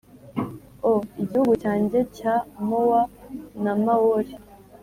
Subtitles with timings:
[0.89, 2.35] o, igihugu cyanjye cya
[2.67, 3.01] moa
[3.63, 4.33] na maori,